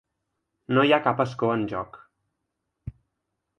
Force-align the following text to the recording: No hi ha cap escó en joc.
No 0.77 0.85
hi 0.87 0.93
ha 0.97 1.01
cap 1.09 1.21
escó 1.27 1.51
en 1.57 1.67
joc. 1.75 2.01